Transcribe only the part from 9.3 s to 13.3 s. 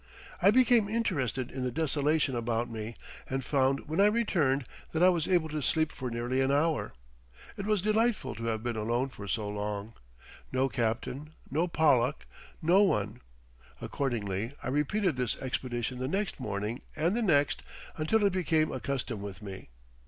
long,—no captain, no Pollack, no one.